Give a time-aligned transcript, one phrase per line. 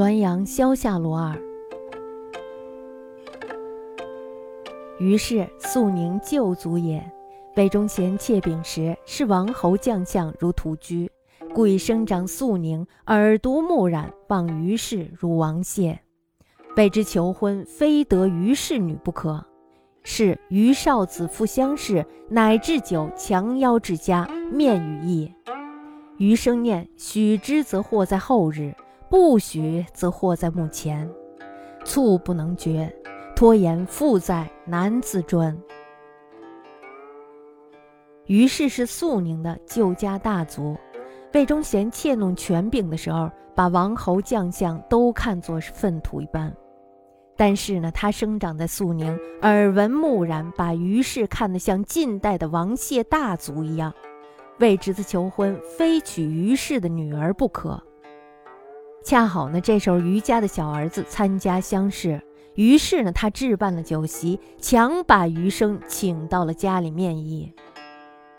[0.00, 1.38] 滦阳萧下罗耳。
[4.98, 7.04] 于是肃宁旧族也。
[7.54, 11.10] 魏忠贤窃禀时，是王侯将相如屠居，
[11.52, 16.00] 故以生长肃宁，耳濡目染，望于氏如王谢。
[16.78, 19.44] 为之求婚，非得于氏女不可。
[20.02, 25.34] 是于少子父相视，乃置酒强邀至家，面与意。
[26.16, 28.72] 余生念：许之，则祸在后日；
[29.10, 31.10] 不许，则祸在目前。
[31.84, 32.94] 促不能决，
[33.34, 35.56] 拖延负在难自专。
[38.26, 40.76] 于是是肃宁的旧家大族。
[41.34, 46.54] 魏忠贤窃弄权柄的时候，把王侯将相都看作是粪土一般。
[47.36, 53.92] 但是呢，他生长在肃宁，耳闻目染，把于氏看得像近代的王谢大族一样，
[54.60, 57.82] 为侄子求婚，非娶于氏的女儿不可。
[59.02, 62.22] 恰好呢，这时候于家的小儿子参加乡试，
[62.54, 67.52] 于是呢，他置办了酒席，强把余生请到了家里面议。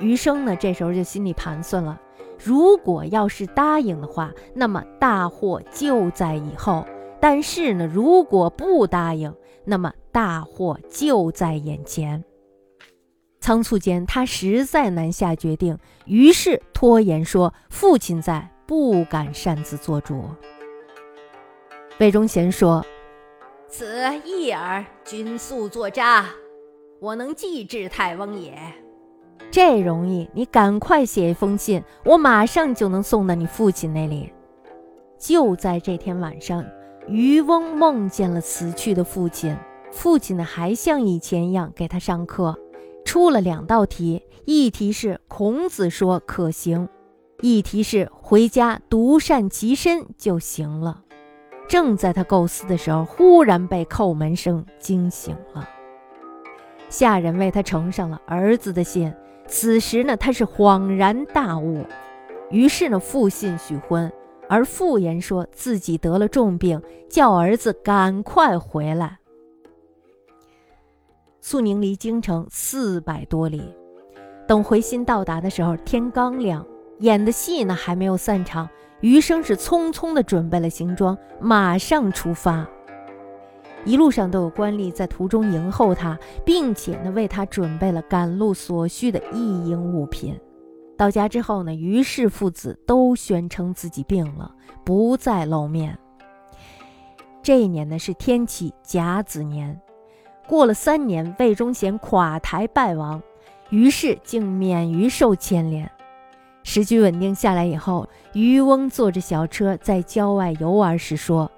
[0.00, 2.00] 余生呢，这时候就心里盘算了，
[2.44, 6.84] 如果要是答应的话，那么大祸就在以后。
[7.20, 12.24] 但是呢，如果不答应，那么大祸就在眼前。
[13.40, 20.22] 仓促间，他实在难下决定，于是拖延说：“父亲在，不敢擅自做主。”
[21.98, 22.84] 魏忠贤说
[23.66, 23.86] ：“此
[24.24, 26.26] 一耳，君速作诈，
[27.00, 28.56] 我能寄至太翁也。
[29.50, 34.32] 这容易，你赶快写一封信，我马上就能送到你父亲那里。”
[35.18, 36.64] 就在这天晚上。
[37.10, 39.56] 渔翁梦见了死去的父亲，
[39.90, 42.54] 父亲呢还像以前一样给他上课，
[43.02, 46.86] 出了两道题，一题是孔子说可行，
[47.40, 51.04] 一题是回家独善其身就行了。
[51.68, 55.68] 正在他构思的时候，忽然被叩门声惊醒了，
[56.88, 59.14] 下人为他呈上了儿子的信。
[59.46, 61.84] 此时呢，他是恍然大悟，
[62.50, 64.10] 于是呢复信许婚。
[64.48, 69.18] 而妇言说自己得了重病，叫儿子赶快回来。
[71.40, 73.62] 肃宁离京城四百多里，
[74.46, 76.66] 等回信到达的时候，天刚亮，
[77.00, 78.68] 演的戏呢还没有散场，
[79.00, 82.66] 余生是匆匆的准备了行装，马上出发。
[83.84, 90.38] 一路上都有官吏在途中迎候他，并且呢为他准备了赶路所需的一应物品。
[90.96, 94.52] 到家之后呢，于氏父子都宣称自己病了，
[94.84, 95.96] 不再露面。
[97.40, 99.80] 这一年呢是天启甲子年，
[100.48, 103.22] 过了三年，魏忠贤垮台败亡，
[103.70, 105.88] 于是竟免于受牵连。
[106.70, 111.50] 时局稳定下来以后，渔翁坐着小车在郊外游玩时说：“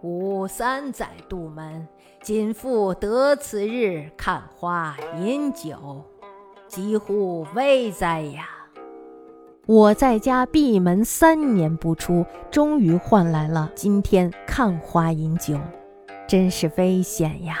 [0.00, 1.88] 吾三载渡门，
[2.22, 6.04] 今复得此日看花饮酒，
[6.68, 8.46] 几乎危哉呀！”
[9.66, 15.58] 我在家闭门三年不出，终于换来了今天看花饮酒，
[16.28, 17.58] 真是危险呀！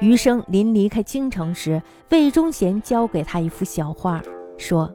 [0.00, 1.80] 余生临离开京城时，
[2.10, 4.20] 魏忠贤交给他一幅小画，
[4.58, 4.92] 说：“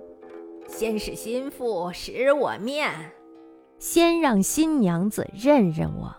[0.67, 2.91] 先使心腹识我面，
[3.79, 6.15] 先让新娘子认认我。”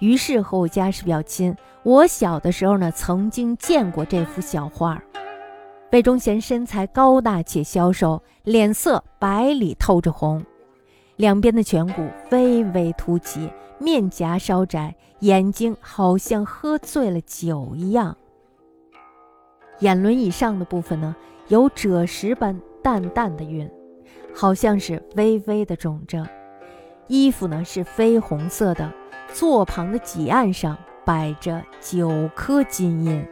[0.00, 5.02] 于是和我家世表亲，我小的时候呢，曾经见过这幅小画。
[5.92, 10.44] 魏忠贤身材高大且消瘦，脸色白里透着红，
[11.16, 18.16] 两边的颧骨微微凸起，面颊稍窄，眼睛好像喝醉了酒一样。
[19.80, 21.14] 眼轮以上的部分呢，
[21.48, 23.70] 有赭石般淡淡的晕，
[24.34, 26.26] 好像是微微的肿着。
[27.06, 28.92] 衣服呢是绯红色的，
[29.32, 33.26] 座旁的几案上摆着九颗金印。